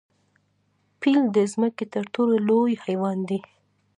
[0.99, 3.39] پیل د ځمکې تر ټولو لوی حیوان دی